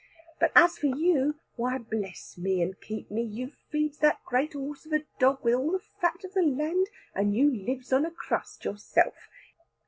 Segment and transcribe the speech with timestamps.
[0.39, 4.83] But as for you, why bless me and keep me, you feeds that great horse
[4.87, 8.09] of a dog with all the fat of the land, and you lives on a
[8.09, 9.29] crust yourself.